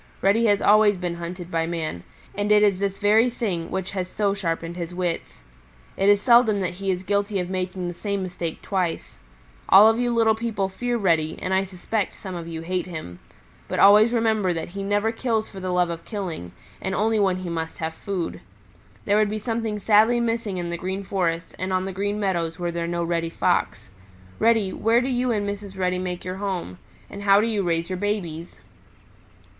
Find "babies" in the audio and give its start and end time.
27.99-28.61